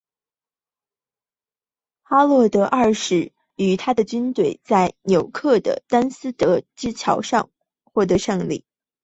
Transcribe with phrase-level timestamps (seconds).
[2.01, 6.63] 哈洛德二世与他的军队在约克的史丹福德
[6.95, 7.49] 桥之战
[7.83, 8.65] 获得胜利。